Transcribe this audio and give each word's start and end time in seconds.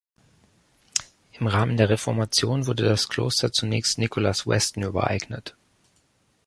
Im 1.33 1.45
Rahmen 1.45 1.77
der 1.77 1.89
Reformation 1.89 2.65
wurde 2.65 2.83
das 2.85 3.07
Kloster 3.07 3.51
zunächst 3.53 3.99
Nicholas 3.99 4.47
Weston 4.47 4.81
übereignet. 4.81 5.55